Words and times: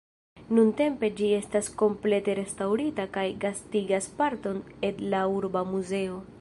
Nuntempe 0.59 1.09
ĝi 1.19 1.27
estas 1.39 1.69
komplete 1.81 2.35
restaŭrita 2.41 3.07
kaj 3.19 3.27
gastigas 3.45 4.11
parton 4.23 4.61
ed 4.91 5.07
la 5.15 5.25
urba 5.39 5.67
muzeo. 5.77 6.23